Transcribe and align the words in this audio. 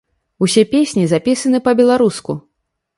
Усе 0.45 0.63
песні 0.71 1.05
запісаны 1.13 1.63
па-беларуску. 1.69 2.41